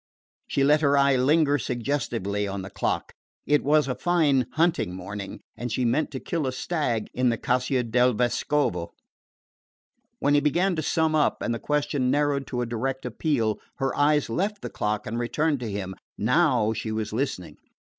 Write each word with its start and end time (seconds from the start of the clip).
She 0.47 0.63
let 0.63 0.81
her 0.81 0.97
eye 0.97 1.15
linger 1.15 1.59
suggestively 1.59 2.47
on 2.47 2.63
the 2.63 2.71
clock. 2.71 3.13
It 3.45 3.63
was 3.63 3.87
a 3.87 3.93
fine 3.93 4.47
hunting 4.53 4.95
morning, 4.95 5.41
and 5.55 5.71
she 5.71 5.81
had 5.81 5.89
meant 5.89 6.09
to 6.09 6.19
kill 6.19 6.47
a 6.47 6.51
stag 6.51 7.05
in 7.13 7.29
the 7.29 7.37
Caccia 7.37 7.83
del 7.83 8.13
Vescovo. 8.15 8.93
When 10.17 10.33
he 10.33 10.39
began 10.39 10.75
to 10.75 10.81
sum 10.81 11.13
up, 11.13 11.43
and 11.43 11.53
the 11.53 11.59
question 11.59 12.09
narrowed 12.09 12.47
to 12.47 12.61
a 12.63 12.65
direct 12.65 13.05
appeal, 13.05 13.59
her 13.75 13.95
eyes 13.95 14.27
left 14.27 14.63
the 14.63 14.71
clock 14.71 15.05
and 15.05 15.19
returned 15.19 15.59
to 15.59 15.69
him. 15.69 15.93
Now 16.17 16.73
she 16.73 16.91
was 16.91 17.13
listening. 17.13 17.57